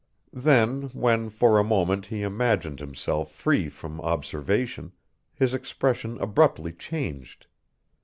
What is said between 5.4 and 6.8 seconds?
expression abruptly